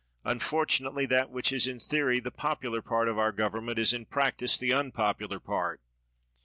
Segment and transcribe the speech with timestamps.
[0.25, 4.57] Unfortunately, that which is in theory the popular part of our government, is in practise
[4.57, 5.79] the unpopular part.